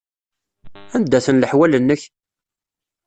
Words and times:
Anda-ten 0.95 1.41
leḥwal-nnek? 1.43 2.01